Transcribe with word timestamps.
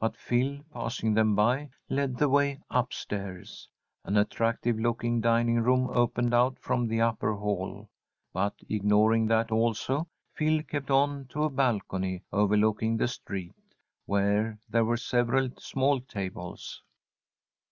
But 0.00 0.16
Phil, 0.16 0.58
passing 0.72 1.14
them 1.14 1.36
by, 1.36 1.70
led 1.88 2.16
the 2.16 2.28
way 2.28 2.58
up 2.68 2.92
stairs. 2.92 3.68
An 4.04 4.16
attractive 4.16 4.76
looking 4.76 5.20
dining 5.20 5.60
room 5.60 5.88
opened 5.94 6.34
out 6.34 6.58
from 6.58 6.88
the 6.88 7.00
upper 7.00 7.32
hall, 7.36 7.88
but, 8.32 8.54
ignoring 8.68 9.26
that 9.26 9.52
also, 9.52 10.08
Phil 10.34 10.64
kept 10.64 10.90
on 10.90 11.26
to 11.28 11.44
a 11.44 11.48
balcony 11.48 12.24
overlooking 12.32 12.96
the 12.96 13.06
street, 13.06 13.54
where 14.04 14.58
there 14.68 14.84
were 14.84 14.96
several 14.96 15.48
small 15.60 16.00
tables. 16.00 16.82